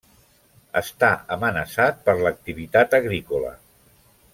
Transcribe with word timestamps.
Està 0.79 1.09
amenaçat 1.37 2.01
per 2.09 2.17
l'activitat 2.23 3.01
agrícola. 3.03 3.57